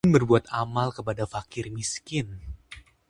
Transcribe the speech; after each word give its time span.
Udin 0.03 0.15
berbuat 0.17 0.45
amal 0.61 0.87
kepada 0.97 1.23
fakir 1.33 1.65
miskin; 1.77 2.27